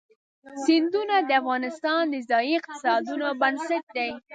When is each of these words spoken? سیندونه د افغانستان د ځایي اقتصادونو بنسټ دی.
سیندونه 0.63 1.15
د 1.23 1.29
افغانستان 1.41 2.03
د 2.09 2.15
ځایي 2.29 2.53
اقتصادونو 2.59 3.27
بنسټ 3.41 3.85
دی. 3.95 4.09